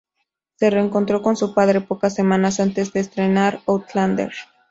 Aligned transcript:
Se 0.55 0.71
reencontró 0.71 1.21
con 1.21 1.35
su 1.37 1.53
padre 1.53 1.79
pocas 1.79 2.15
semanas 2.15 2.59
antes 2.59 2.91
de 2.91 3.01
estrenar 3.01 3.59
Outlander. 3.67 4.31